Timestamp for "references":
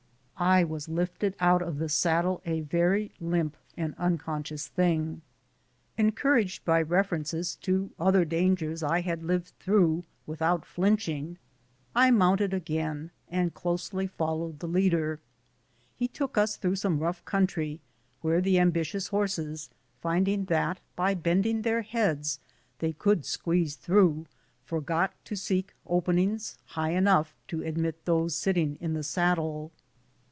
6.81-7.57